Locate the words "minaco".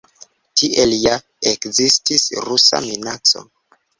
2.89-3.45